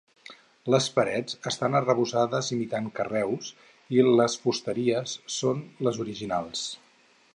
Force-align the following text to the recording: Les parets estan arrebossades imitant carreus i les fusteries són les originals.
Les 0.75 0.85
parets 0.95 1.35
estan 1.51 1.77
arrebossades 1.79 2.49
imitant 2.55 2.87
carreus 3.01 3.51
i 3.99 4.07
les 4.07 4.39
fusteries 4.47 5.15
són 5.37 5.63
les 5.89 6.01
originals. 6.07 6.65